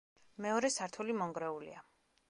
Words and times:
მეორე 0.45 0.71
სართული 0.77 1.17
მონგრეულია. 1.21 1.89